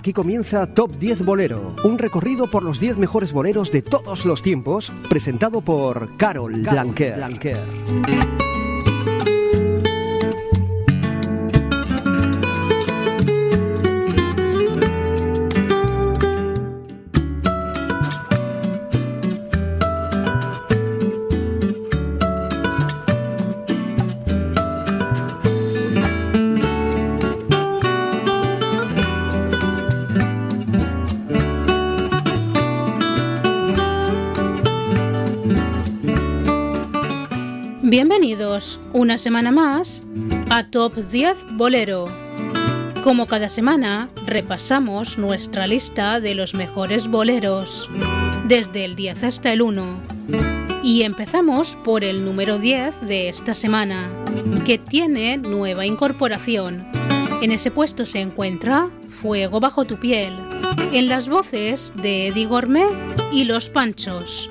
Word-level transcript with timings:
Aquí 0.00 0.14
comienza 0.14 0.66
Top 0.66 0.92
10 0.98 1.26
Bolero, 1.26 1.76
un 1.84 1.98
recorrido 1.98 2.46
por 2.46 2.62
los 2.62 2.80
10 2.80 2.96
mejores 2.96 3.34
boleros 3.34 3.70
de 3.70 3.82
todos 3.82 4.24
los 4.24 4.40
tiempos, 4.40 4.94
presentado 5.10 5.60
por 5.60 6.16
Carol, 6.16 6.54
Blanquer. 6.54 7.60
Una 39.10 39.18
semana 39.18 39.50
más 39.50 40.04
a 40.50 40.70
Top 40.70 40.94
10 40.94 41.36
Bolero. 41.54 42.06
Como 43.02 43.26
cada 43.26 43.48
semana, 43.48 44.08
repasamos 44.24 45.18
nuestra 45.18 45.66
lista 45.66 46.20
de 46.20 46.36
los 46.36 46.54
mejores 46.54 47.08
boleros, 47.08 47.90
desde 48.46 48.84
el 48.84 48.94
10 48.94 49.24
hasta 49.24 49.52
el 49.52 49.62
1. 49.62 50.00
Y 50.84 51.02
empezamos 51.02 51.76
por 51.82 52.04
el 52.04 52.24
número 52.24 52.60
10 52.60 53.00
de 53.00 53.28
esta 53.28 53.52
semana, 53.52 54.08
que 54.64 54.78
tiene 54.78 55.38
nueva 55.38 55.84
incorporación. 55.84 56.86
En 57.42 57.50
ese 57.50 57.72
puesto 57.72 58.06
se 58.06 58.20
encuentra 58.20 58.90
Fuego 59.20 59.58
bajo 59.58 59.86
tu 59.86 59.98
piel, 59.98 60.32
en 60.92 61.08
las 61.08 61.28
voces 61.28 61.92
de 61.96 62.28
Eddie 62.28 62.46
Gourmet 62.46 62.86
y 63.32 63.42
Los 63.42 63.70
Panchos. 63.70 64.48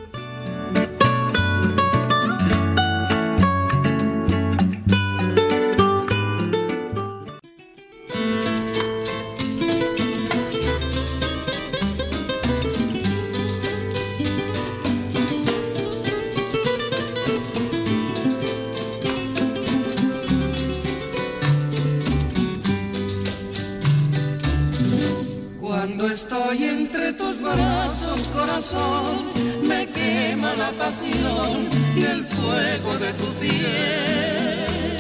Y 31.96 32.04
el 32.04 32.26
fuego 32.26 32.98
de 33.00 33.14
tu 33.14 33.26
piel. 33.40 34.98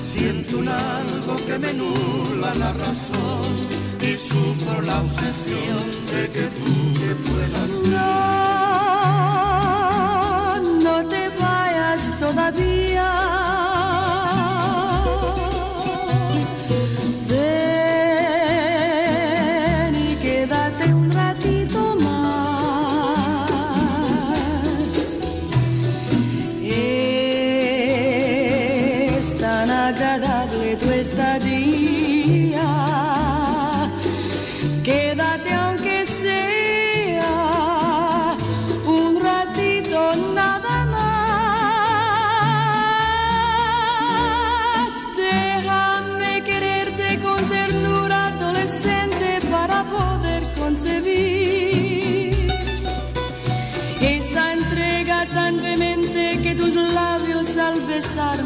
Siento 0.00 0.58
un 0.58 0.68
algo 0.68 1.36
que 1.46 1.58
me 1.58 1.72
nula 1.72 2.54
la 2.54 2.72
razón 2.72 3.42
y 4.00 4.16
sufro 4.16 4.80
la 4.82 5.00
obsesión 5.00 5.78
de 6.12 6.30
que 6.30 6.42
tú 6.42 6.72
me 7.00 7.14
puedas 7.26 7.72
No, 7.88 8.10
no 10.84 11.08
te 11.08 11.28
vayas 11.30 12.20
todavía 12.20 13.29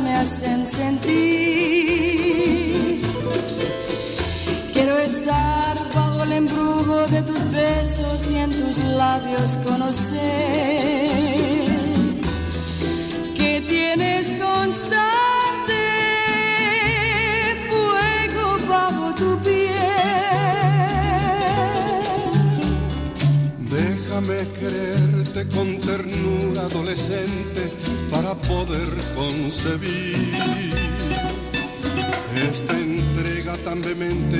me 0.02 0.14
hacen 0.14 0.66
sentir. 0.66 1.00
Quiero 4.72 4.98
estar 4.98 5.76
bajo 5.94 6.22
el 6.24 6.32
embrujo 6.32 7.06
de 7.06 7.22
tus 7.22 7.50
besos 7.50 8.30
y 8.30 8.36
en 8.36 8.50
tus 8.50 8.78
labios 8.84 9.56
conocer 9.64 11.10
que 13.36 13.60
tienes 13.66 14.30
constante 14.32 15.13
Déjame 24.26 24.48
quererte 24.52 25.48
con 25.54 25.78
ternura 25.80 26.62
adolescente 26.62 27.70
para 28.10 28.34
poder 28.34 28.88
concebir 29.14 30.32
esta 32.50 32.72
entrega 32.72 33.54
tan 33.64 33.82
vehemente 33.82 34.38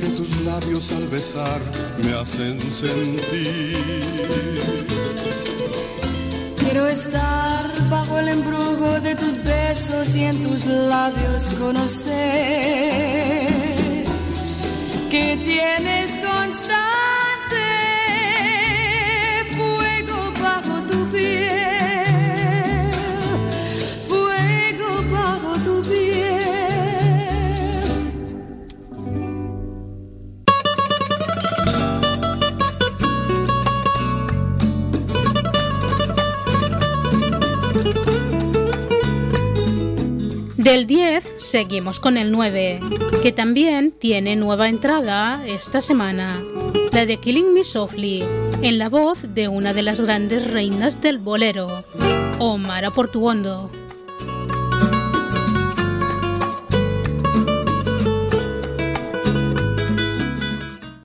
que 0.00 0.06
tus 0.08 0.38
labios 0.42 0.92
al 0.92 1.08
besar 1.08 1.60
me 2.04 2.12
hacen 2.12 2.60
sentir. 2.70 3.78
Quiero 6.58 6.86
estar 6.88 7.88
bajo 7.88 8.18
el 8.18 8.28
embrujo 8.28 9.00
de 9.00 9.14
tus 9.14 9.42
besos 9.42 10.14
y 10.14 10.24
en 10.24 10.42
tus 10.42 10.66
labios 10.66 11.48
conocer 11.58 12.82
que 15.10 15.36
tienes 15.44 16.11
Del 40.62 40.86
10 40.86 41.24
seguimos 41.38 41.98
con 41.98 42.16
el 42.16 42.30
9, 42.30 42.78
que 43.20 43.32
también 43.32 43.90
tiene 43.90 44.36
nueva 44.36 44.68
entrada 44.68 45.44
esta 45.44 45.80
semana, 45.80 46.40
la 46.92 47.04
de 47.04 47.16
Killing 47.16 47.52
Me 47.52 47.64
Softly, 47.64 48.24
en 48.62 48.78
la 48.78 48.88
voz 48.88 49.18
de 49.34 49.48
una 49.48 49.72
de 49.72 49.82
las 49.82 50.00
grandes 50.00 50.52
reinas 50.52 51.02
del 51.02 51.18
bolero, 51.18 51.84
Omar 52.38 52.92
Portuondo. 52.92 53.72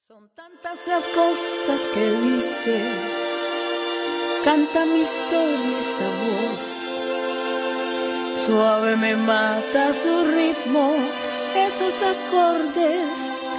Son 0.08 0.30
tantas 0.36 0.88
las 0.88 1.04
cosas 1.06 1.82
que 1.96 2.12
dice, 2.12 2.80
canta 4.44 4.86
mi 4.86 5.00
historia 5.00 5.80
esa 5.80 6.06
voz 6.06 6.87
Suave 8.48 8.96
me 8.96 9.14
mata 9.14 9.92
su 9.92 10.24
ritmo, 10.24 10.96
esos 11.54 12.02
acordes. 12.02 13.50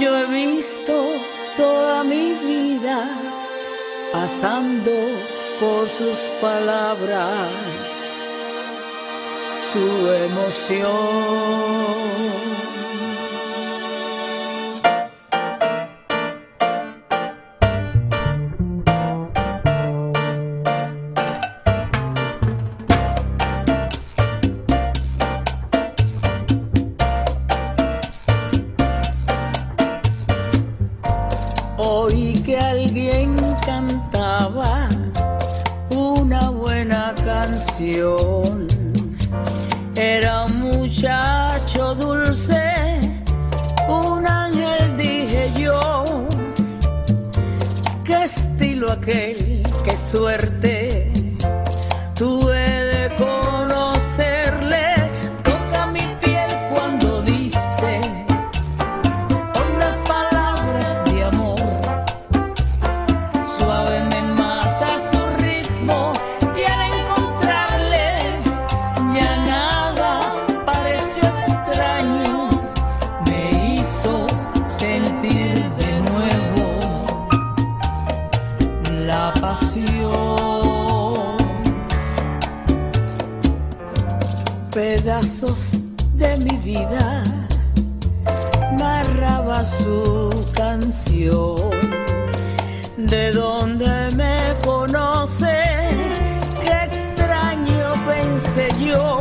Yo 0.00 0.18
he 0.18 0.26
visto 0.26 1.12
toda 1.56 2.02
mi 2.02 2.32
vida 2.32 3.08
pasando 4.10 4.90
por 5.60 5.88
sus 5.88 6.18
palabras, 6.40 8.16
su 9.72 10.10
emoción. 10.10 10.82
aquel, 48.92 49.62
qué 49.84 49.96
suerte. 49.96 51.21
de 85.42 86.36
mi 86.36 86.56
vida 86.58 87.24
narraba 88.78 89.64
su 89.64 90.30
canción. 90.54 91.56
De 92.96 93.32
donde 93.32 94.10
me 94.14 94.54
conoce, 94.64 95.64
qué 96.62 96.84
extraño 96.84 97.92
pensé 98.06 98.68
yo. 98.78 99.18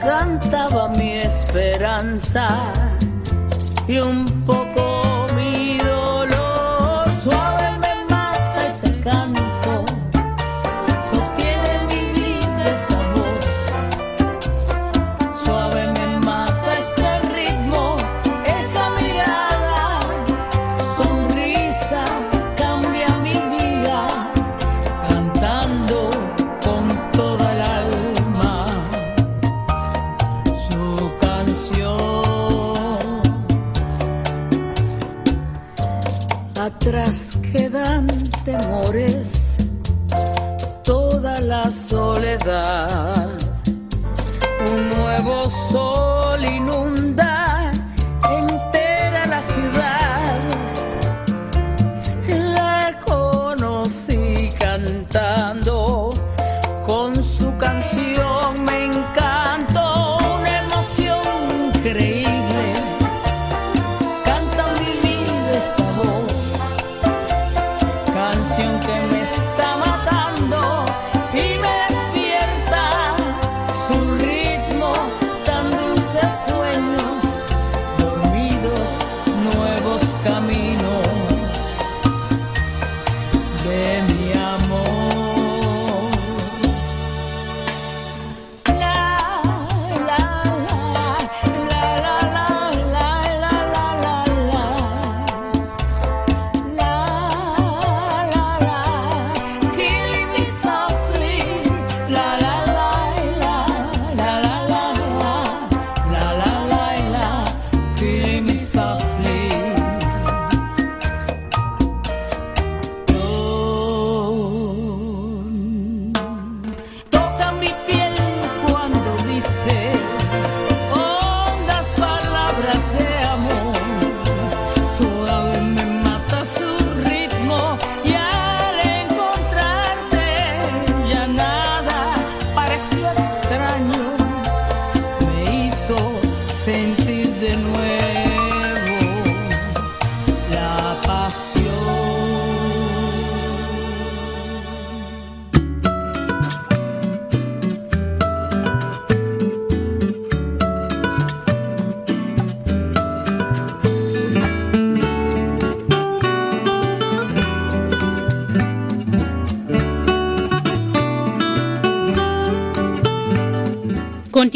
Cantaba 0.00 0.88
mi 0.90 1.14
esperanza 1.14 2.72
y 3.88 3.98
un 3.98 4.24
poco 4.46 4.87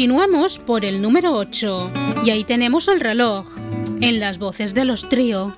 Continuamos 0.03 0.59
por 0.59 0.83
el 0.83 1.01
número 1.01 1.31
8 1.31 1.91
y 2.25 2.31
ahí 2.31 2.43
tenemos 2.43 2.89
el 2.89 2.99
reloj 2.99 3.47
en 4.01 4.19
las 4.19 4.37
voces 4.37 4.73
de 4.73 4.83
los 4.83 5.07
trío. 5.07 5.55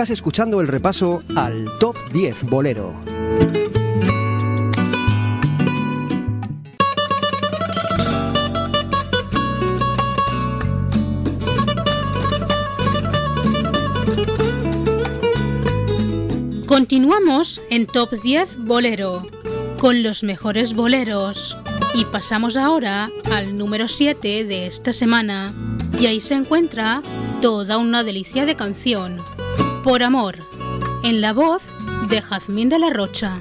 Estás 0.00 0.16
escuchando 0.16 0.62
el 0.62 0.68
repaso 0.68 1.22
al 1.36 1.66
Top 1.78 1.94
10 2.10 2.44
Bolero. 2.44 2.94
Continuamos 16.66 17.60
en 17.68 17.86
Top 17.86 18.10
10 18.22 18.56
Bolero 18.60 19.26
con 19.78 20.02
los 20.02 20.22
mejores 20.22 20.72
boleros. 20.72 21.58
Y 21.94 22.06
pasamos 22.06 22.56
ahora 22.56 23.10
al 23.30 23.58
número 23.58 23.86
7 23.86 24.46
de 24.46 24.66
esta 24.66 24.94
semana. 24.94 25.52
Y 26.00 26.06
ahí 26.06 26.22
se 26.22 26.36
encuentra 26.36 27.02
toda 27.42 27.76
una 27.76 28.02
delicia 28.02 28.46
de 28.46 28.54
canción. 28.56 29.20
Por 29.82 30.02
amor, 30.02 30.36
en 31.02 31.22
la 31.22 31.32
voz 31.32 31.62
de 32.10 32.20
Jazmín 32.20 32.68
de 32.68 32.78
la 32.78 32.90
Rocha. 32.90 33.40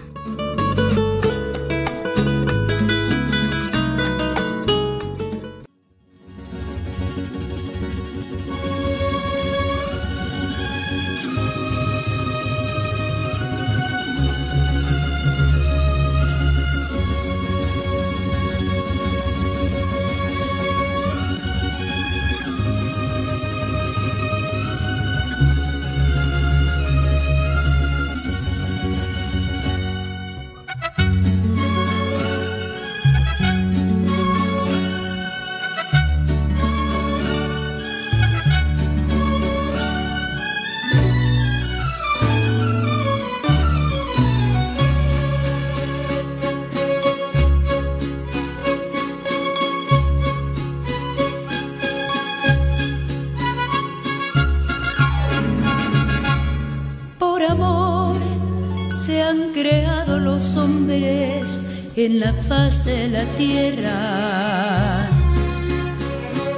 en 62.06 62.20
la 62.22 62.34
faz 62.34 62.86
de 62.86 63.10
la 63.10 63.26
tierra. 63.38 65.10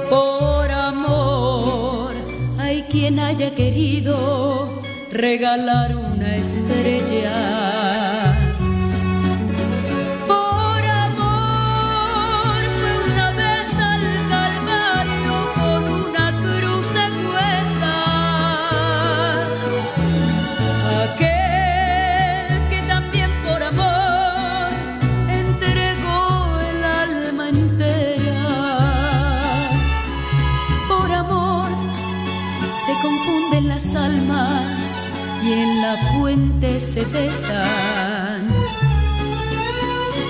Por 0.08 0.70
amor 0.70 2.14
hay 2.58 2.82
quien 2.82 3.18
haya 3.18 3.52
querido 3.52 4.82
regalar 5.10 5.96
una 5.96 6.36
estrella. 6.36 7.71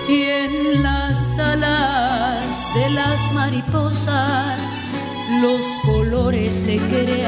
y 0.08 0.22
en 0.24 0.82
las 0.82 1.38
alas 1.38 2.44
de 2.74 2.90
las 2.90 3.32
mariposas 3.32 4.60
los 5.40 5.64
colores 5.84 6.52
se 6.52 6.78
creen. 6.78 7.21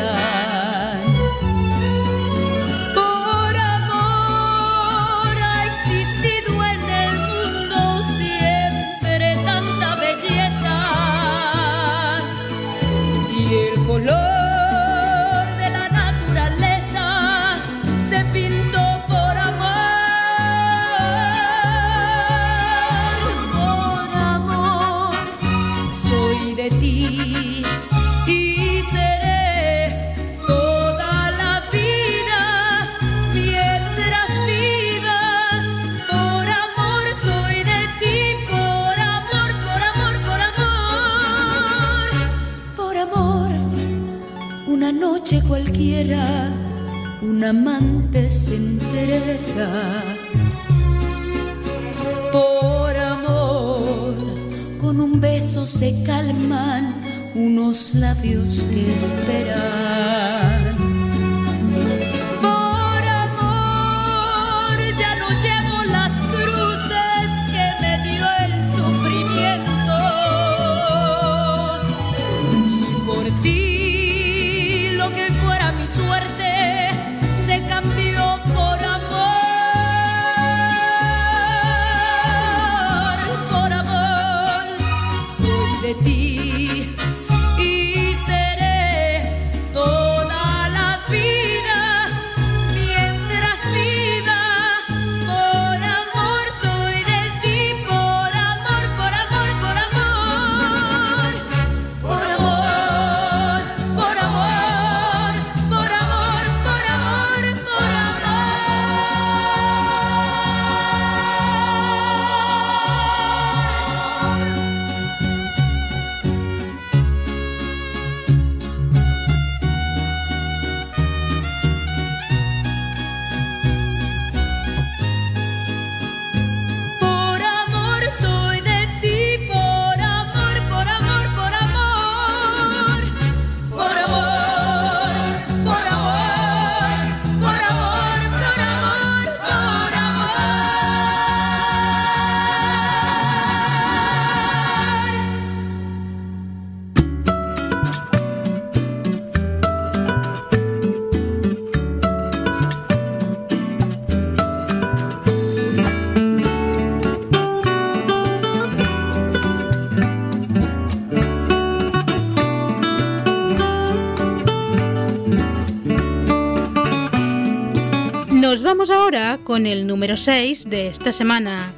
Vamos 168.74 168.90
ahora 168.90 169.38
con 169.44 169.66
el 169.66 169.87
número 169.87 170.16
6 170.16 170.68
de 170.68 170.88
esta 170.88 171.12
semana, 171.12 171.72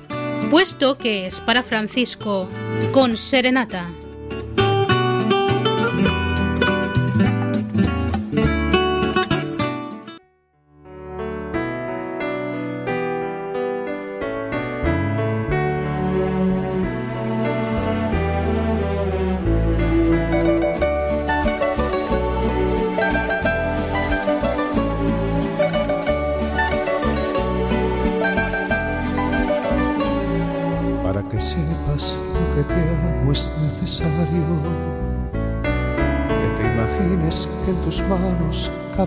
puesto 0.50 0.96
que 0.96 1.26
es 1.26 1.42
para 1.42 1.62
Francisco, 1.62 2.48
con 2.90 3.18
Serenata. 3.18 3.90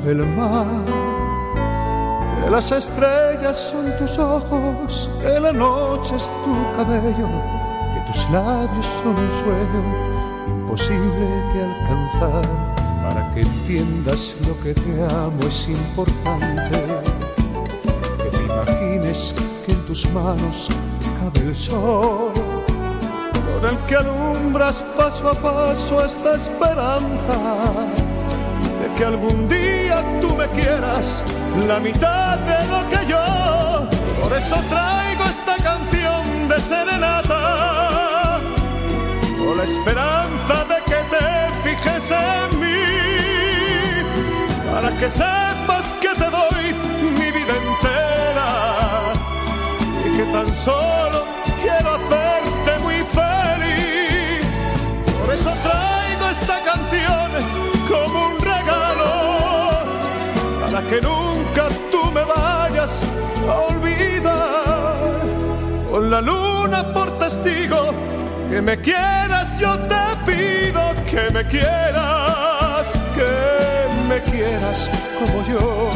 El 0.09 0.25
mar, 0.25 0.65
que 2.41 2.49
las 2.49 2.71
estrellas 2.71 3.57
son 3.57 3.85
tus 3.99 4.17
ojos, 4.17 5.09
que 5.21 5.39
la 5.39 5.51
noche 5.51 6.15
es 6.15 6.31
tu 6.43 6.55
cabello, 6.75 7.29
que 7.93 8.01
tus 8.11 8.29
labios 8.31 8.85
son 9.03 9.15
un 9.17 9.31
sueño 9.31 9.81
imposible 10.47 11.27
de 11.53 11.63
alcanzar. 11.63 12.75
Para 13.03 13.31
que 13.33 13.41
entiendas 13.41 14.35
lo 14.47 14.59
que 14.61 14.73
te 14.73 15.03
amo 15.15 15.41
es 15.47 15.67
importante 15.67 16.81
que 18.17 18.37
te 18.37 18.43
imagines 18.43 19.35
que 19.65 19.71
en 19.73 19.85
tus 19.85 20.09
manos 20.11 20.69
cabe 21.19 21.47
el 21.47 21.55
sol 21.55 22.31
con 22.33 23.69
el 23.69 23.77
que 23.87 23.95
alumbras 23.95 24.81
paso 24.97 25.29
a 25.29 25.33
paso 25.33 26.03
esta 26.03 26.35
esperanza 26.35 27.35
de 28.81 28.93
que 28.95 29.05
algún 29.05 29.47
día 29.47 30.03
tú 30.21 30.35
me 30.35 30.47
quieras 30.49 31.23
la 31.67 31.79
mitad 31.79 32.37
de 32.39 32.67
lo 32.67 32.89
que 32.89 33.05
yo. 33.07 33.87
Por 34.21 34.37
eso 34.37 34.55
traigo 34.69 35.23
esta 35.25 35.55
canción 35.63 36.47
de 36.47 36.59
serenata 36.59 38.39
con 39.37 39.57
la 39.57 39.63
esperanza 39.63 40.55
de 40.71 40.77
que 40.89 40.99
te 41.13 41.25
fijes 41.63 42.11
en 42.11 42.59
mí 42.59 42.79
para 44.71 44.89
que 44.97 45.09
sepas 45.09 45.85
que 46.01 46.09
te 46.09 46.29
doy 46.29 46.73
mi 47.17 47.31
vida 47.31 47.53
entera 47.65 48.49
y 50.05 50.17
que 50.17 50.23
tan 50.31 50.53
solo 50.53 51.28
para 60.79 60.89
que 60.89 61.01
nunca 61.01 61.67
tú 61.91 62.11
me 62.11 62.23
vayas 62.23 63.03
a 63.47 63.53
olvidar. 63.73 64.95
Con 65.91 66.09
la 66.09 66.21
luna 66.21 66.93
por 66.93 67.17
testigo, 67.17 67.91
que 68.49 68.61
me 68.61 68.77
quieras, 68.79 69.59
yo 69.59 69.77
te 69.91 70.05
pido 70.25 70.81
que 71.09 71.29
me 71.31 71.45
quieras, 71.47 72.93
que 73.15 74.05
me 74.07 74.21
quieras 74.21 74.89
como 75.19 75.45
yo, 75.47 75.89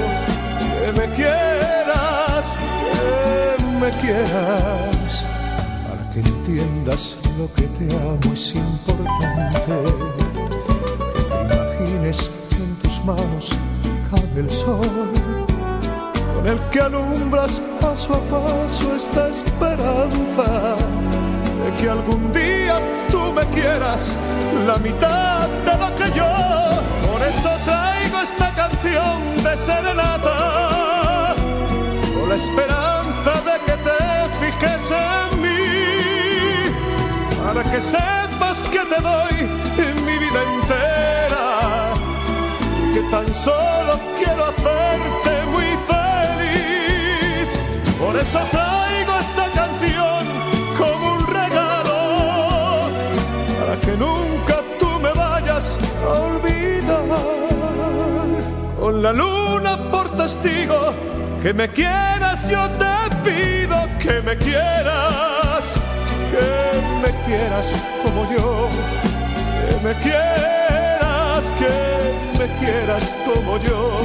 que 0.80 1.00
me 1.00 1.14
quieras, 1.16 2.58
que 2.58 3.64
me 3.80 3.90
quieras. 4.02 5.26
Para 5.88 6.12
que 6.12 6.20
entiendas 6.20 7.18
lo 7.38 7.52
que 7.54 7.64
te 7.78 7.96
amo 7.96 8.34
es 8.34 8.56
importante 8.56 9.76
que 11.14 11.22
te 11.22 11.86
imagines 11.86 12.32
en 12.58 12.76
tus 12.82 13.04
manos 13.06 13.58
el 14.36 14.50
sol 14.50 15.12
con 16.36 16.48
el 16.48 16.60
que 16.72 16.82
alumbras 16.82 17.62
paso 17.82 18.16
a 18.16 18.20
paso 18.20 18.96
esta 18.96 19.30
esperanza 19.30 20.76
de 21.64 21.82
que 21.82 21.90
algún 21.90 22.32
día 22.32 22.76
tú 23.10 23.32
me 23.34 23.46
quieras 23.48 24.18
la 24.68 24.78
mitad 24.78 25.48
de 25.66 25.78
lo 25.78 25.96
que 25.96 26.12
yo. 26.18 26.34
Por 27.12 27.22
eso 27.22 27.50
traigo 27.66 28.20
esta 28.22 28.50
canción 28.56 29.44
de 29.44 29.58
serenata 29.58 31.36
con 32.14 32.30
la 32.30 32.36
esperanza 32.36 33.34
de 33.50 33.56
que 33.66 33.76
te 33.88 34.00
fijes 34.40 34.92
en 34.92 35.42
mí 35.42 35.64
para 37.44 37.64
que 37.64 37.82
sepas 37.82 38.64
que 38.72 38.80
te 38.80 39.02
doy 39.02 39.36
mi 40.06 40.18
vida 40.18 40.42
entera 40.56 41.03
tan 43.12 43.34
solo 43.34 44.00
quiero 44.18 44.46
hacerte 44.46 45.46
muy 45.52 45.70
feliz. 45.92 47.48
Por 48.00 48.16
eso 48.18 48.40
traigo 48.52 49.14
esta 49.20 49.46
canción 49.60 50.26
como 50.78 51.14
un 51.14 51.28
regalo 51.28 52.90
para 53.60 53.80
que 53.80 53.92
nunca 53.98 54.56
tú 54.80 55.00
me 55.00 55.12
vayas 55.14 55.80
a 56.06 56.10
olvidar. 56.22 57.04
Con 58.80 59.02
la 59.02 59.14
luna 59.14 59.78
por 59.92 60.10
testigo, 60.18 60.94
que 61.42 61.54
me 61.54 61.70
quieras, 61.70 62.50
yo 62.50 62.68
te 62.82 63.16
pido 63.24 63.78
que 64.00 64.22
me 64.22 64.36
quieras, 64.38 65.80
que 66.32 66.48
me 67.02 67.12
quieras 67.26 67.76
como 68.04 68.30
yo, 68.32 68.68
que 69.70 69.88
me 69.88 69.94
quieras, 70.00 70.63
que 71.52 72.40
me 72.40 72.48
quieras 72.60 73.16
como 73.26 73.58
yo, 73.58 74.00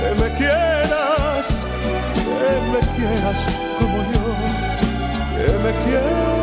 que 0.00 0.22
me 0.22 0.28
quieras, 0.36 1.66
que 2.14 2.52
me 2.72 2.80
quieras 2.96 3.48
como 3.78 3.98
yo, 4.12 4.24
que 5.36 5.48
me 5.64 5.72
quieras. 5.84 6.42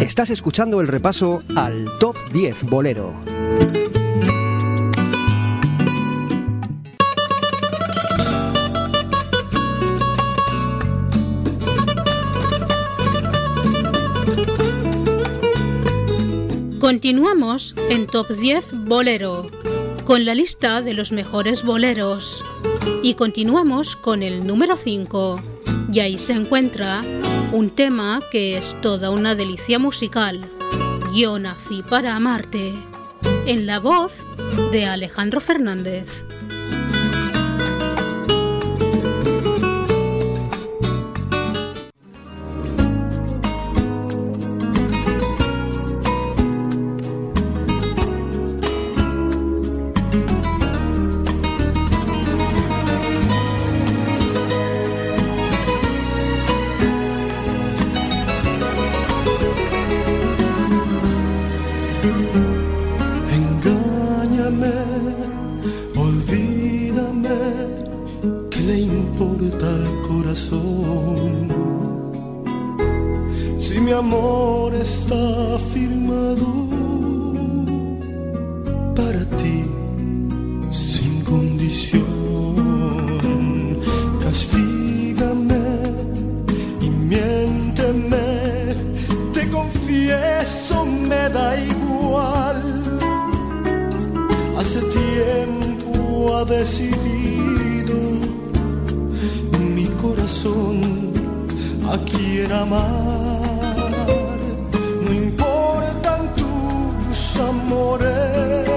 Estás 0.00 0.30
escuchando 0.30 0.80
el 0.80 0.88
repaso 0.88 1.42
al 1.56 1.86
Top 1.98 2.16
10 2.32 2.62
Bolero. 2.64 3.12
Continuamos 16.86 17.74
en 17.90 18.06
Top 18.06 18.28
10 18.28 18.84
Bolero, 18.84 19.50
con 20.04 20.24
la 20.24 20.36
lista 20.36 20.82
de 20.82 20.94
los 20.94 21.10
mejores 21.10 21.64
boleros. 21.64 22.40
Y 23.02 23.14
continuamos 23.14 23.96
con 23.96 24.22
el 24.22 24.46
número 24.46 24.76
5. 24.76 25.42
Y 25.92 25.98
ahí 25.98 26.16
se 26.16 26.34
encuentra 26.34 27.02
un 27.50 27.70
tema 27.70 28.20
que 28.30 28.56
es 28.56 28.80
toda 28.82 29.10
una 29.10 29.34
delicia 29.34 29.80
musical. 29.80 30.48
Yo 31.12 31.40
nací 31.40 31.82
para 31.82 32.14
amarte. 32.14 32.72
En 33.46 33.66
la 33.66 33.80
voz 33.80 34.12
de 34.70 34.86
Alejandro 34.86 35.40
Fernández. 35.40 36.06
A 101.96 101.98
quien 102.04 102.52
amar. 102.52 102.84
No 105.04 105.10
importan 105.12 106.20
tus 106.40 107.20
amores, 107.50 108.68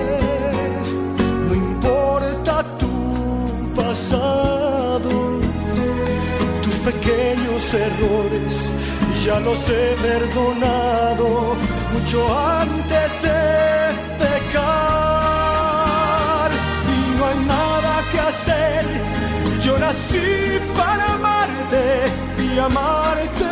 no 1.47 1.53
importa 1.67 2.53
tu 2.81 2.93
pasado, 3.81 5.11
tus 6.63 6.75
pequeños 6.89 7.61
errores 7.87 8.53
ya 9.25 9.39
los 9.41 9.59
he 9.69 9.95
perdonado 10.01 11.55
mucho 11.93 12.19
antes 12.63 13.09
de 13.21 13.39
pecar 14.23 14.59
y 16.95 16.99
no 17.17 17.21
hay 17.27 17.39
nada 17.55 17.93
que 18.11 18.19
hacer. 18.31 18.83
Yo 19.61 19.73
nací 19.77 20.59
para 20.77 21.08
amarte 22.57 23.48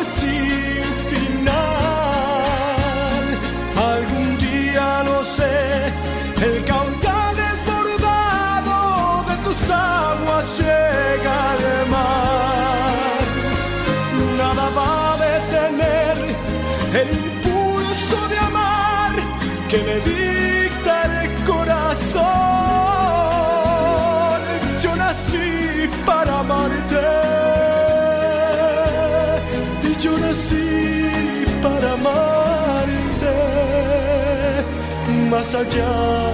allá 35.56 36.34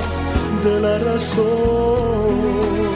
de 0.63 0.79
la 0.79 0.97
razón. 0.99 2.92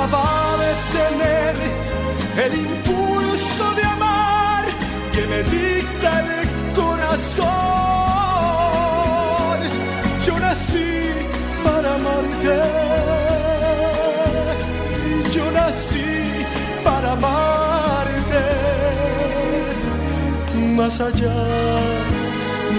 nada 0.00 0.12
va 0.12 0.24
a 0.52 0.56
detener 0.66 1.54
el 2.44 2.52
impulso 2.54 3.64
de 3.76 3.82
amar 3.82 4.64
que 5.12 5.22
me 5.26 5.42
dicta 5.42 6.10
el 6.20 6.28
corazón. 6.74 7.48
Yo 10.26 10.34
nací 10.38 10.92
para 11.64 11.94
amarte. 11.94 12.56
Yo 15.34 15.44
nací 15.50 16.12
para 16.84 17.12
amarte 17.12 18.42
más 20.76 21.00
allá 21.00 21.40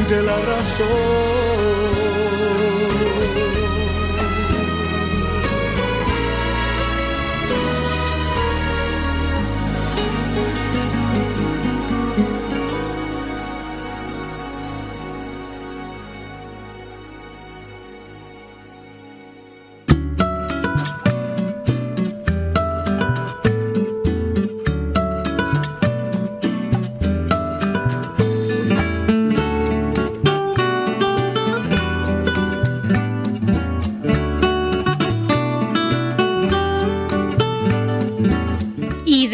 de 0.09 0.21
la 0.23 0.37
razón. 0.51 2.00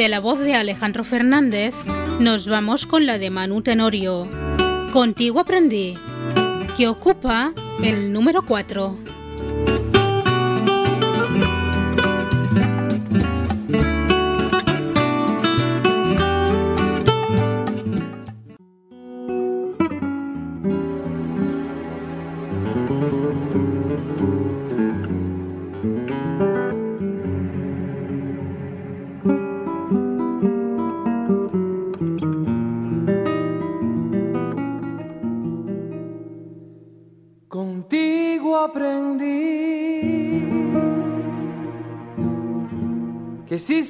La 0.08 0.20
voz 0.20 0.40
de 0.40 0.54
Alejandro 0.54 1.04
Fernández 1.04 1.74
nos 2.20 2.48
vamos 2.48 2.86
con 2.86 3.06
la 3.06 3.18
de 3.18 3.30
Manu 3.30 3.62
Tenorio. 3.62 4.28
Contigo 4.94 5.40
aprendí, 5.40 5.98
que 6.78 6.88
ocupa 6.88 7.54
el 7.84 8.14
número 8.14 8.46
4. 8.46 9.07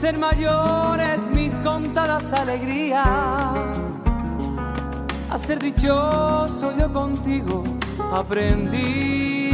Ser 0.00 0.18
mayores 0.18 1.26
mis 1.34 1.54
contadas 1.60 2.30
alegrías. 2.34 3.06
A 5.30 5.38
ser 5.38 5.58
dichoso 5.58 6.72
yo 6.78 6.92
contigo 6.92 7.62
aprendí. 8.12 9.46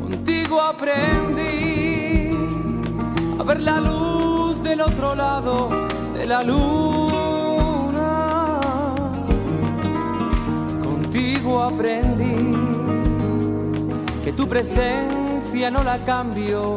Contigo 0.00 0.60
aprendí 0.60 2.30
a 3.38 3.42
ver 3.44 3.60
la 3.60 3.80
luz 3.80 4.60
del 4.64 4.80
otro 4.80 5.14
lado 5.14 5.68
de 6.14 6.26
la 6.26 6.42
luna. 6.42 8.10
Contigo 10.82 11.62
aprendí 11.62 12.56
que 14.24 14.32
tu 14.32 14.48
presencia 14.48 15.70
no 15.70 15.84
la 15.84 16.04
cambio 16.04 16.76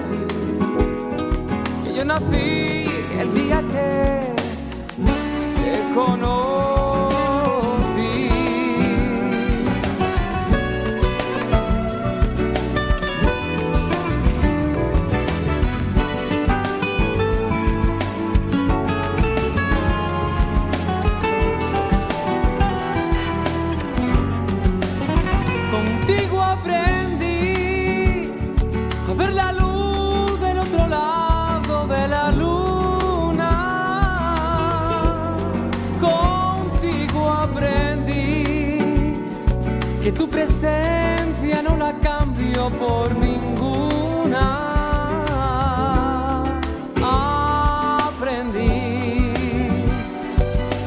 nací 2.11 2.87
el 3.19 3.33
día 3.33 3.61
que 3.71 4.35
te 5.63 5.93
conocí. 5.95 6.70
Tu 40.11 40.27
presencia 40.27 41.61
no 41.61 41.77
la 41.77 41.93
cambio 41.99 42.69
por 42.71 43.13
ninguna. 43.15 44.45
Aprendí 48.07 48.73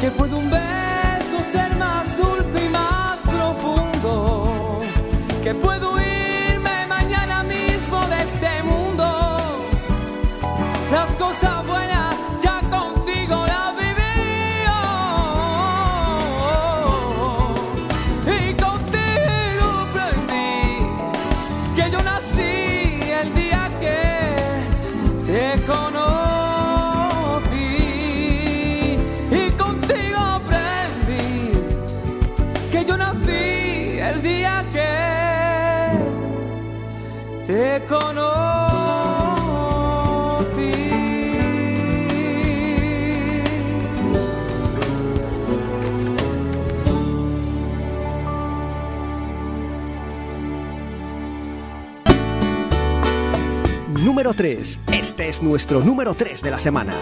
que 0.01 0.11
puede 0.11 0.35
un 0.35 0.51
beso 0.51 1.37
ser 1.53 1.77
más 1.77 2.05
dulce 2.17 2.67
y 2.67 2.69
más 2.69 3.19
profundo, 3.21 4.81
que 5.43 5.55
puedo 5.55 5.84
Número 54.25 54.39
3. 54.39 54.81
Este 54.91 55.29
es 55.29 55.43
nuestro 55.43 55.81
número 55.81 56.15
3 56.15 56.41
de 56.41 56.51
la 56.51 56.59
semana. 56.59 56.95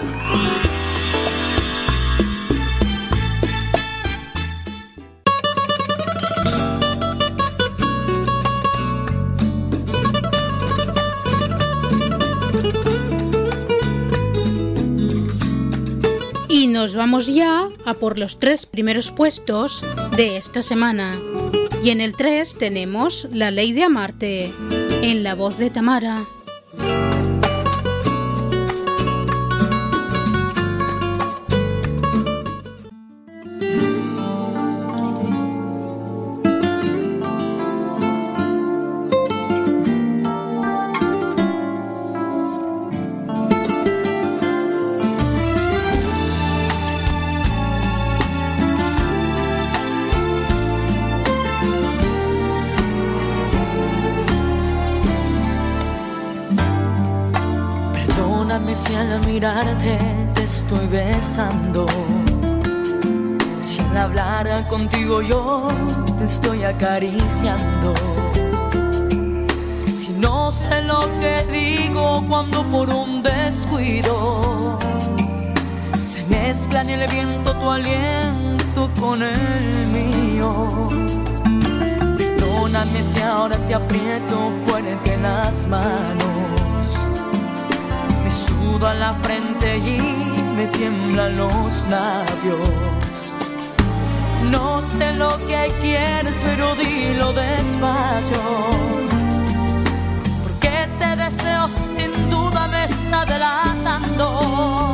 Y 16.49 16.67
nos 16.67 16.97
vamos 16.97 17.29
ya 17.29 17.69
a 17.85 17.95
por 17.95 18.19
los 18.19 18.41
tres 18.41 18.67
primeros 18.67 19.13
puestos 19.13 19.85
de 20.17 20.39
esta 20.39 20.63
semana. 20.63 21.21
Y 21.85 21.91
en 21.91 22.01
el 22.01 22.17
3 22.17 22.59
tenemos 22.59 23.29
La 23.31 23.53
Ley 23.53 23.73
de 23.73 23.85
Amarte, 23.85 24.53
en 25.03 25.23
la 25.23 25.37
voz 25.37 25.57
de 25.59 25.71
Tamara. 25.71 26.27
Contigo 64.69 65.23
yo 65.23 65.67
te 66.19 66.25
estoy 66.25 66.65
acariciando. 66.65 67.95
Si 69.95 70.13
no 70.13 70.51
sé 70.53 70.83
lo 70.83 71.01
que 71.21 71.45
digo 71.51 72.25
cuando 72.29 72.63
por 72.65 72.91
un 72.91 73.23
descuido 73.23 74.79
se 75.99 76.23
mezcla 76.25 76.83
en 76.83 76.91
el 76.91 77.11
viento 77.11 77.55
tu 77.55 77.71
aliento 77.71 78.91
con 79.01 79.23
el 79.23 79.87
mío. 79.89 80.89
Perdóname 82.17 83.03
si 83.03 83.21
ahora 83.21 83.57
te 83.69 83.75
aprieto 83.75 84.53
fuerte 84.67 85.17
las 85.19 85.67
manos. 85.67 86.99
Me 88.25 88.31
suda 88.31 88.95
la 88.95 89.13
frente 89.15 89.79
y 89.79 89.99
me 90.57 90.67
tiemblan 90.69 91.37
los 91.37 91.87
labios. 91.89 92.92
No 94.53 94.83
sé 94.83 95.15
lo 95.15 95.39
que 95.47 95.73
quieres, 95.81 96.35
pero 96.45 96.75
dilo 96.75 97.33
despacio. 97.33 98.37
Porque 100.43 100.71
este 100.85 101.17
deseo 101.17 101.71
sin 101.71 102.29
duda 102.29 102.69
me 102.69 102.85
está 102.85 103.25
delatando. 103.25 104.92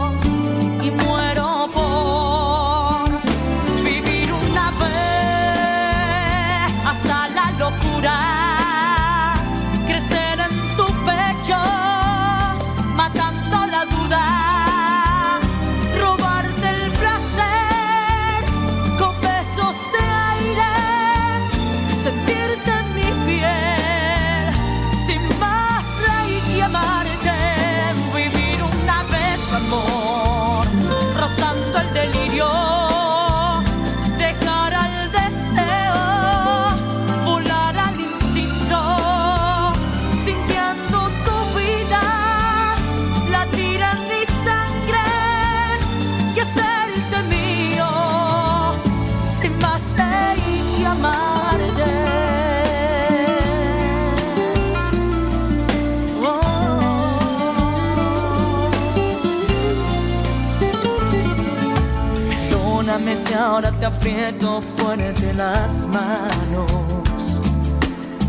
Ahora 63.38 63.70
te 63.70 63.86
aprieto 63.86 64.60
fuerte 64.60 65.32
las 65.34 65.86
manos. 65.86 67.40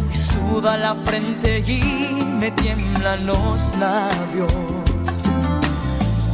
Me 0.08 0.16
suda 0.16 0.78
la 0.78 0.94
frente 0.94 1.60
y 1.60 2.24
me 2.40 2.52
tiemblan 2.52 3.26
los 3.26 3.76
labios. 3.78 4.54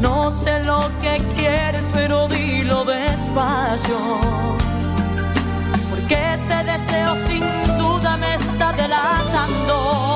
No 0.01 0.29
sé 0.29 0.63
lo 0.63 0.79
que 1.01 1.21
quieres, 1.35 1.83
pero 1.93 2.27
dilo 2.27 2.83
despacio. 2.85 3.97
Porque 5.89 6.33
este 6.33 6.63
deseo 6.63 7.15
sin 7.27 7.77
duda 7.77 8.17
me 8.17 8.35
está 8.35 8.73
delatando. 8.73 10.14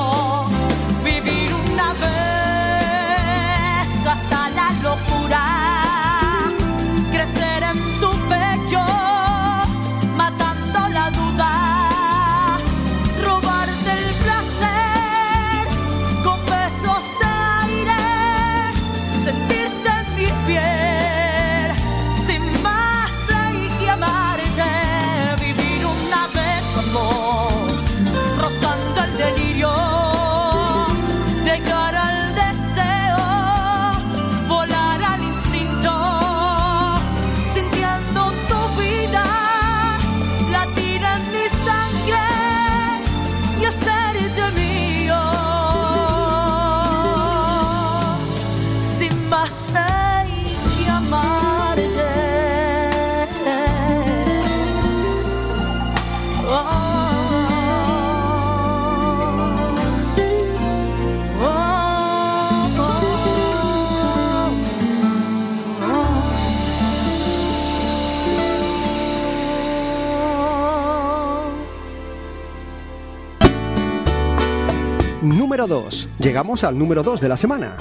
Número 75.60 75.82
2. 75.82 76.08
Llegamos 76.20 76.64
al 76.64 76.78
número 76.78 77.04
2 77.04 77.20
de 77.20 77.28
la 77.28 77.36
semana. 77.36 77.76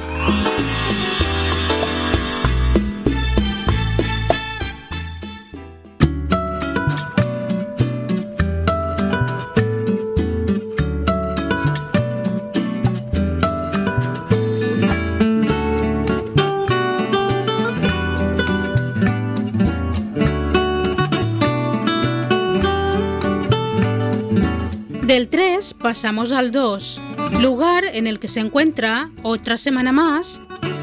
Del 25.06 25.28
3 25.28 25.74
pasamos 25.74 26.32
al 26.32 26.52
2, 26.52 27.00
lugar 27.32 27.84
en 27.84 28.06
el 28.06 28.18
que 28.18 28.28
se 28.28 28.40
encuentra 28.40 29.10
otra 29.22 29.56
semana 29.56 29.92
más, 29.92 30.40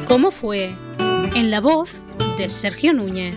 ¿cómo 0.07 0.31
fue? 0.31 0.75
En 1.35 1.51
la 1.51 1.59
voz 1.59 1.89
de 2.37 2.49
Sergio 2.49 2.93
Núñez. 2.93 3.35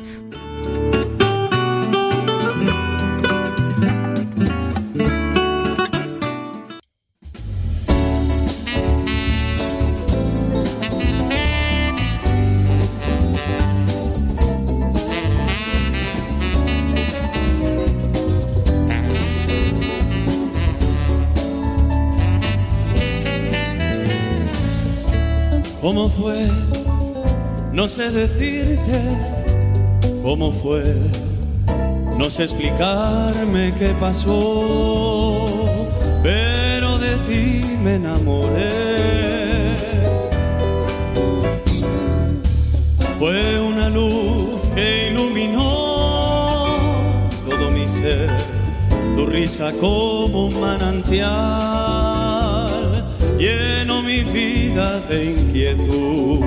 ¿Cómo 25.99 26.11
fue? 26.11 26.47
No 27.73 27.89
sé 27.89 28.09
decirte 28.13 29.03
cómo 30.23 30.53
fue. 30.53 30.95
No 32.17 32.31
sé 32.31 32.45
explicarme 32.45 33.75
qué 33.77 33.97
pasó, 33.99 35.45
pero 36.23 36.99
de 36.99 37.17
ti 37.27 37.67
me 37.83 37.97
enamoré. 37.97 39.77
Fue 43.19 43.61
una 43.61 43.89
luz 43.89 44.61
que 44.77 45.09
iluminó 45.11 45.67
todo 47.45 47.73
mi 47.73 47.89
ser, 47.89 48.31
tu 49.17 49.27
risa 49.27 49.73
como 49.73 50.47
un 50.47 50.61
manantial, 50.61 52.18
lleno 53.39 54.03
mi 54.03 54.25
vida 54.25 55.01
de 55.01 55.33
inquietud. 55.33 56.41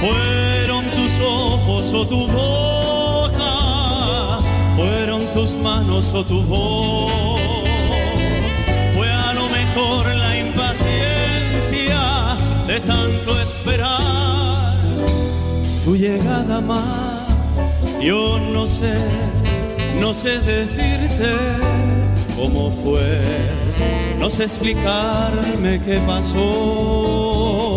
Fueron 0.00 0.84
tus 0.90 1.12
ojos 1.20 1.92
o 1.92 2.06
tu 2.06 2.28
boca, 2.28 4.38
fueron 4.76 5.26
tus 5.32 5.56
manos 5.56 6.14
o 6.14 6.24
tu 6.24 6.42
voz. 6.42 7.40
Fue 8.94 9.10
a 9.10 9.32
lo 9.34 9.48
mejor 9.48 10.06
la 10.14 10.38
impaciencia 10.38 12.36
de 12.66 12.80
tanto 12.80 13.40
esperar 13.40 14.76
tu 15.84 15.96
llegada 15.96 16.60
más. 16.60 17.26
Yo 18.00 18.38
no 18.38 18.66
sé, 18.66 18.94
no 20.00 20.14
sé 20.14 20.38
decirte 20.40 21.36
cómo 22.36 22.70
fue, 22.82 23.20
no 24.22 24.30
sé 24.30 24.44
explicarme 24.44 25.82
qué 25.84 25.98
pasó, 26.06 27.71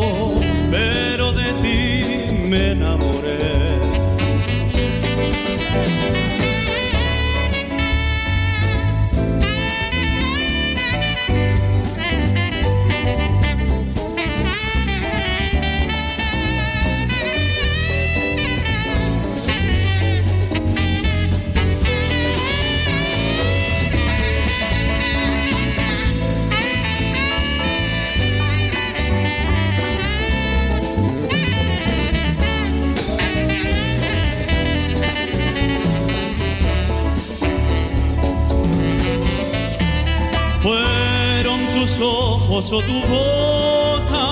ojos 42.66 42.72
o 42.72 42.80
tu 42.82 43.00
boca, 43.08 44.28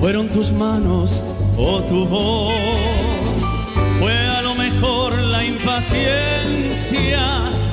fueron 0.00 0.28
tus 0.28 0.52
manos 0.52 1.22
o 1.56 1.80
tu 1.82 2.06
voz. 2.06 2.52
Fue 3.98 4.12
a 4.12 4.42
lo 4.42 4.54
mejor 4.54 5.16
la 5.18 5.44
impaciencia 5.44 6.40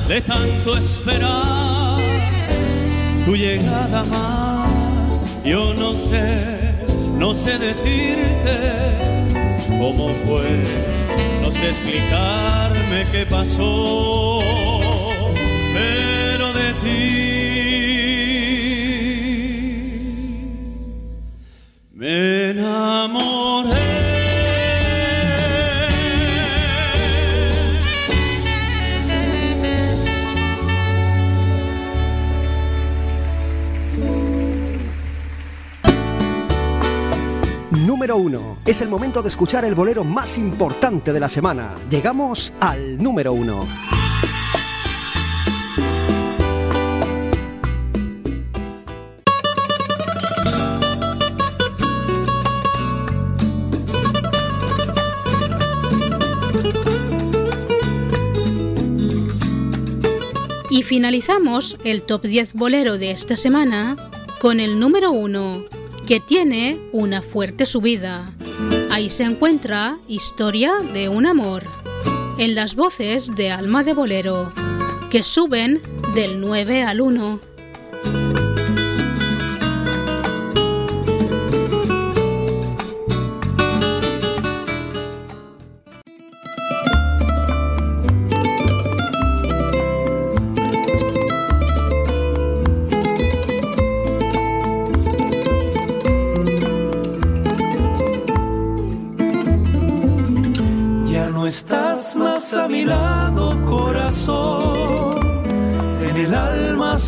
de 0.08 0.20
tanto 0.20 0.76
esperar 0.76 2.00
tu 3.24 3.36
llegada 3.36 4.04
más. 4.04 5.20
Yo 5.44 5.74
no 5.74 5.94
sé, 5.94 6.74
no 7.18 7.34
sé 7.34 7.58
decirte 7.58 8.96
cómo 9.68 10.12
fue, 10.24 10.62
no 11.42 11.50
sé 11.50 11.68
explicarme 11.68 13.06
qué 13.10 13.26
pasó, 13.26 14.40
pero 15.74 16.52
de 16.52 16.72
ti 16.74 17.39
Es 38.70 38.80
el 38.80 38.88
momento 38.88 39.20
de 39.20 39.28
escuchar 39.28 39.64
el 39.64 39.74
bolero 39.74 40.04
más 40.04 40.38
importante 40.38 41.12
de 41.12 41.18
la 41.18 41.28
semana. 41.28 41.74
Llegamos 41.90 42.52
al 42.60 42.98
número 42.98 43.32
1. 43.32 43.66
Y 60.70 60.84
finalizamos 60.84 61.76
el 61.82 62.02
top 62.02 62.22
10 62.22 62.54
bolero 62.54 62.98
de 62.98 63.10
esta 63.10 63.36
semana 63.36 63.96
con 64.40 64.60
el 64.60 64.78
número 64.78 65.10
1, 65.10 65.64
que 66.06 66.20
tiene 66.20 66.78
una 66.92 67.20
fuerte 67.20 67.66
subida. 67.66 68.32
Ahí 68.90 69.08
se 69.08 69.22
encuentra 69.22 69.98
Historia 70.08 70.72
de 70.92 71.08
un 71.08 71.24
amor, 71.24 71.62
en 72.38 72.56
las 72.56 72.74
voces 72.74 73.34
de 73.36 73.52
Alma 73.52 73.84
de 73.84 73.92
Bolero, 73.92 74.52
que 75.10 75.22
suben 75.22 75.80
del 76.14 76.40
9 76.40 76.82
al 76.82 77.00
1. 77.00 77.49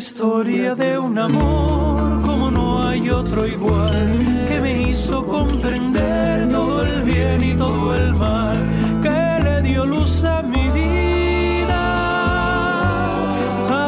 historia 0.00 0.74
de 0.74 0.98
un 0.98 1.18
amor 1.18 2.22
como 2.22 2.50
no 2.50 2.88
hay 2.88 3.10
otro 3.10 3.46
igual, 3.46 4.46
que 4.48 4.58
me 4.62 4.88
hizo 4.88 5.22
comprender 5.22 6.48
todo 6.48 6.82
el 6.84 7.02
bien 7.02 7.44
y 7.44 7.54
todo 7.54 7.94
el 7.94 8.14
mal, 8.14 8.56
que 9.02 9.44
le 9.44 9.60
dio 9.60 9.84
luz 9.84 10.24
a 10.24 10.42
mi 10.42 10.70
vida, 10.70 11.84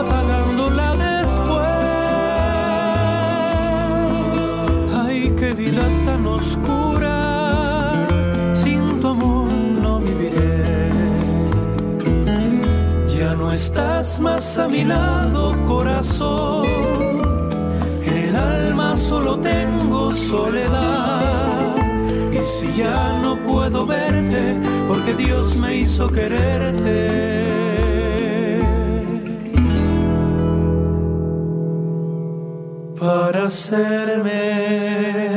apagándola 0.00 0.88
después. 1.08 1.70
Ay, 5.02 5.32
qué 5.38 5.52
vida 5.54 5.88
tan 6.04 6.26
oscura, 6.26 7.16
sin 8.52 9.00
tu 9.00 9.08
amor 9.08 9.50
no 9.84 9.98
viviré. 9.98 10.62
Ya 13.18 13.34
no 13.34 13.50
más 14.20 14.58
a 14.58 14.66
mi 14.68 14.84
lado, 14.84 15.54
corazón. 15.64 16.66
El 18.04 18.34
alma 18.34 18.96
solo 18.96 19.38
tengo 19.38 20.10
soledad. 20.12 21.76
Y 22.32 22.38
si 22.38 22.72
ya 22.76 23.20
no 23.20 23.38
puedo 23.38 23.86
verte, 23.86 24.60
porque 24.88 25.14
Dios 25.14 25.60
me 25.60 25.76
hizo 25.76 26.08
quererte. 26.08 27.44
Para 32.98 33.46
hacerme 33.46 35.31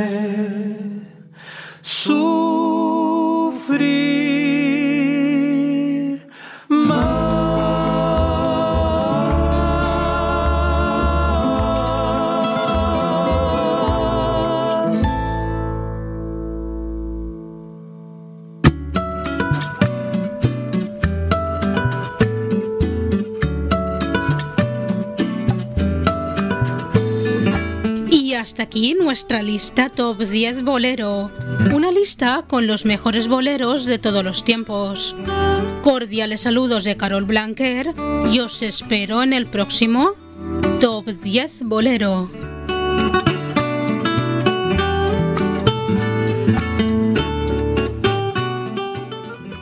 aquí 28.76 28.92
nuestra 28.92 29.42
lista 29.42 29.88
Top 29.88 30.18
10 30.18 30.62
Bolero. 30.62 31.30
Una 31.74 31.90
lista 31.90 32.44
con 32.46 32.66
los 32.66 32.84
mejores 32.84 33.26
boleros 33.26 33.86
de 33.86 33.98
todos 33.98 34.22
los 34.22 34.44
tiempos. 34.44 35.16
Cordiales 35.82 36.42
saludos 36.42 36.84
de 36.84 36.98
Carol 36.98 37.24
Blanquer 37.24 37.94
y 38.30 38.40
os 38.40 38.60
espero 38.60 39.22
en 39.22 39.32
el 39.32 39.46
próximo 39.46 40.10
Top 40.78 41.06
10 41.06 41.62
Bolero. 41.62 42.28